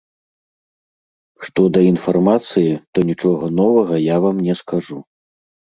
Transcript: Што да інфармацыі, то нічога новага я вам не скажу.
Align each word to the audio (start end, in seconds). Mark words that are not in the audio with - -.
Што 1.49 1.61
да 1.77 1.81
інфармацыі, 1.91 2.73
то 2.97 3.07
нічога 3.11 3.45
новага 3.63 3.95
я 4.07 4.17
вам 4.27 4.37
не 4.49 4.53
скажу. 4.65 4.97